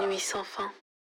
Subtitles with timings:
[0.00, 0.70] Nuit sans fin.